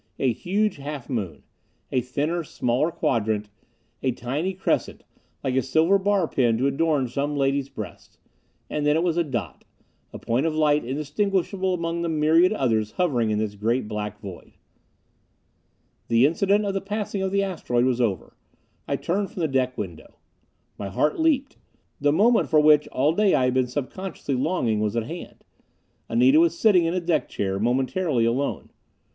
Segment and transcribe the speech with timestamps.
[0.17, 1.43] A huge half moon.
[1.91, 3.49] A thinner, smaller quadrant.
[4.01, 5.03] A tiny crescent,
[5.43, 8.17] like a silver bar pin to adorn some lady's breast.
[8.67, 9.63] And then it was a dot,
[10.11, 14.53] a point of light indistinguishable among the myriad others hovering in this great black void.
[16.07, 18.35] The incident of the passing of the asteroid was over.
[18.87, 20.15] I turned from the deck window.
[20.79, 21.57] My heart leaped.
[21.99, 25.43] The moment for which all day I had been subconsciously longing was at hand.
[26.09, 28.71] Anita was sitting in a deck chair, momentarily alone.